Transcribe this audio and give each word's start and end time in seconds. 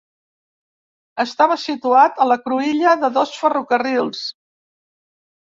Estava 1.23 1.57
situat 1.63 2.17
a 2.25 2.27
la 2.31 2.39
cruïlla 2.47 2.95
de 3.05 3.11
dos 3.19 3.35
ferrocarrils. 3.43 4.25